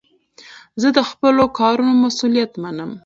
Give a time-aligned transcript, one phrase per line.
[0.81, 2.91] زه د خپلو کارونو مسئولیت منم.